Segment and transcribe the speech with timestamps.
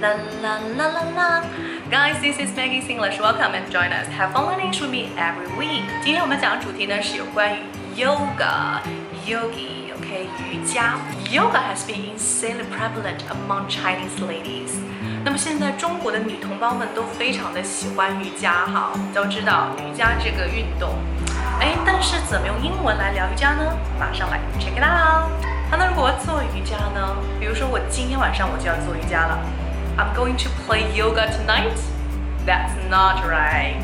[0.00, 0.12] La
[0.42, 1.44] la la la la.
[1.90, 3.18] Guys, this is Maggie English.
[3.18, 4.06] Welcome and join us.
[4.08, 5.82] Have fun learning with me every week.
[6.04, 7.60] 今天我们讲的主题呢是有关于
[7.96, 8.80] yoga,
[9.26, 10.98] yogi, OK，瑜伽。
[11.30, 14.72] Yoga has been insanely prevalent among Chinese ladies.
[15.24, 18.92] 那么现在中国的女同胞们都非常的喜欢瑜伽哈。
[19.14, 20.94] 都知道瑜伽这个运动，
[21.64, 23.64] 哎，但是怎么用英文来聊瑜伽呢？
[23.98, 25.30] 马上来 check it out。
[25.70, 27.16] 好，那如果做瑜伽呢？
[27.40, 29.38] 比如说我今天晚上我就要做瑜伽了。
[29.96, 31.72] I'm going to play yoga tonight?
[32.44, 33.80] That's not right.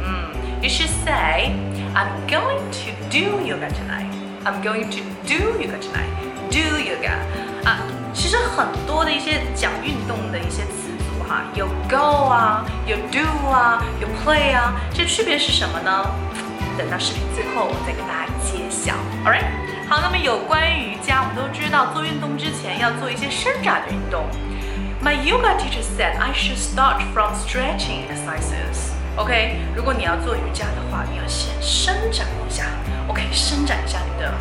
[0.00, 0.30] 嗯
[0.62, 1.56] you should say,
[1.92, 4.12] I'm going to do yoga tonight.
[4.44, 6.14] I'm going to do yoga tonight.
[6.52, 7.16] Do yoga
[7.64, 7.78] 啊，
[8.14, 16.06] 其实很多的一些讲运动的一些词组哈，有 go 啊，有 do 啊，有 play 啊，这区别是什么呢？
[16.76, 18.94] 等到视频最后我再跟大家揭晓。
[19.24, 19.46] Alright，
[19.88, 24.26] 好，那么有关于瑜伽，我们都知道做运动之前要做一些伸展的运动。
[25.02, 28.92] My yoga teacher said I should start from stretching exercises.
[29.16, 32.64] OK，如果你要做瑜伽的话，你要先伸展一下。
[33.06, 34.34] OK，伸展一下你的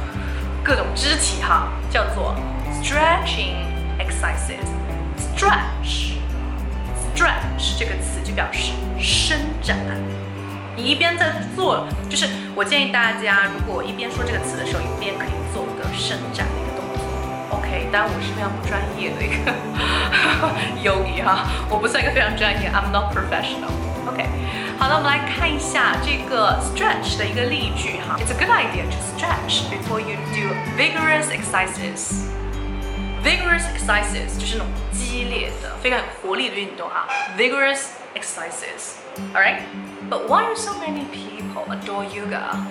[0.63, 2.35] 各种肢体哈，叫做
[2.81, 3.53] stretching
[3.99, 4.65] exercises。
[5.35, 9.77] Stretch，stretch 这个词就表示伸展。
[10.76, 17.58] 你一边在做，就是我建议大家，如果一边说这个词的时候，一边可以做个伸展的一个动作。
[17.58, 19.52] OK，当然我是非常不专业的一个。
[20.82, 24.24] yogi 哈，我不算一个非常专业，I'm not professional。OK，
[24.78, 28.16] 好了，我们来看一下这个 stretch 的一个例句哈。
[28.18, 32.28] It's a good idea to stretch before you do vigorous exercises.
[33.24, 37.08] Vigorous exercises 就是那种激烈的、非常有活力的运动哈。
[37.36, 38.94] Vigorous exercises.
[39.34, 39.62] Alright?
[40.08, 42.66] But why do so many people adore yoga?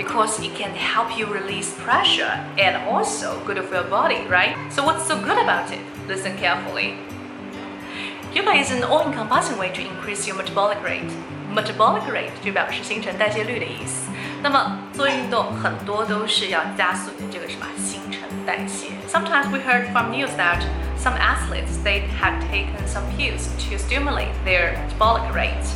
[0.00, 4.56] because it can help you release pressure and also good for your body, right?
[4.72, 5.80] So what's so good about it?
[6.08, 6.96] Listen carefully.
[8.32, 11.12] Yoga is an all-encompassing way to increase your metabolic rate.
[11.52, 14.10] Metabolic rate 就表示新陈代谢率的意思。
[14.42, 18.86] 那么做运动很多都是要加速你的这个什么新陈代谢。
[19.06, 20.62] Sometimes we heard from news that
[20.96, 25.66] some athletes they had taken some pills to stimulate their metabolic rate，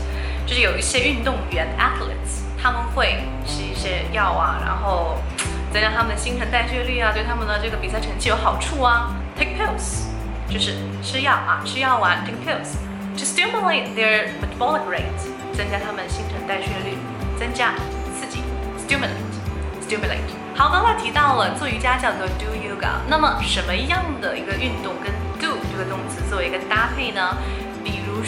[0.50, 5.20] 就是有一些运动员 athletes 他们会吃一些药啊，然后
[5.72, 9.14] 增加他们的新陈代谢率啊，对他们的这个比赛成绩有好处啊。
[9.38, 10.08] Take pills
[10.52, 10.74] 就是
[11.04, 12.74] 吃药啊，吃药丸 take pills
[13.16, 15.22] to stimulate their metabolic rate，
[15.56, 16.98] 增加他们新陈代谢率，
[17.38, 17.76] 增加
[18.20, 18.42] 刺激
[18.76, 19.22] stimulate
[19.88, 20.34] stimulate。
[20.58, 27.38] 好，刚才提到了做瑜伽叫做 do yoga，那么什么样的一个运动跟 do 这个动词做一个搭配呢？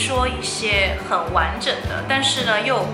[0.02, 2.86] 说一些很完整的，但是呢又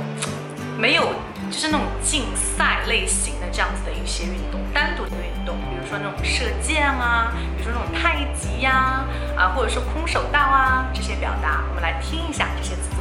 [0.78, 1.03] 没有。
[1.50, 9.06] 就是那种竞赛类型的这样子的一些运动，单独的运动，比如说那种射箭啊，比如说那种太极呀，
[9.38, 12.97] 啊，或者说空手道啊，这些表达，我们来听一下这些词组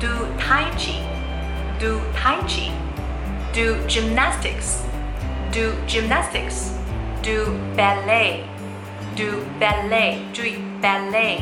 [0.00, 0.08] ：do
[0.40, 11.40] tai chi，do tai chi，do gymnastics，do gymnastics，do ballet，do ballet，注意 Ballet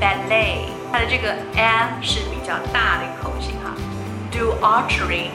[0.00, 3.74] ballet，ballet，它的这个 l 是比较大的一个口型哈。
[4.30, 5.30] Do archery,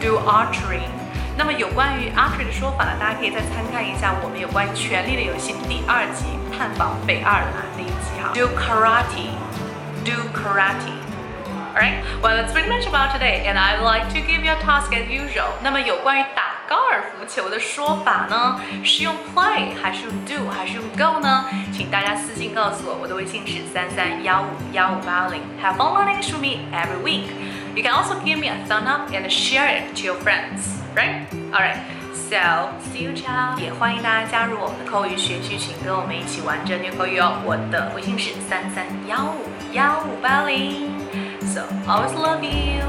[0.00, 0.88] do archery。
[1.36, 6.24] 那么有关于 archery 的说法呢，大家可以再参看一下我们有关于《权力的游戏》第二集
[6.56, 8.32] 探访北爱尔兰那一集哈。
[8.34, 9.30] Do karate,
[10.04, 10.98] do karate.
[11.72, 14.92] Alright, well that's pretty much about today, and I'd like to give you a task
[14.92, 15.52] as usual.
[15.62, 21.46] 那么有关于打高尔夫球的说法呢，是用 play 还是用 do 还是用 go 呢？
[21.74, 25.40] 请大家私信告诉我，我的微信是三三幺五幺五八零。
[25.62, 27.30] Have fun learning with me every week.
[27.74, 31.26] You can also give me a thumb up and share it to your friends, right?
[31.52, 31.78] Alright,
[32.12, 33.58] so see you, ciao.
[33.58, 37.40] 也欢迎大家加入我们的口语学习群，跟我们一起玩正念口语哦。
[37.44, 40.90] 我的微信是三三幺五幺五八零。
[41.46, 42.84] So always love you.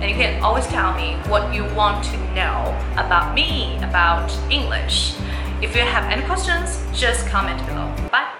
[0.00, 5.14] And you can always tell me what you want to know about me, about English.
[5.63, 7.87] If you have any questions, just comment below.
[8.11, 8.32] Bye.